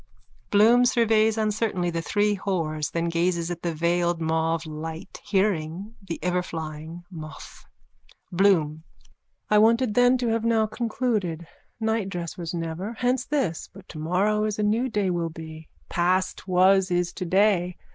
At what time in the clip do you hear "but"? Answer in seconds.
13.71-13.87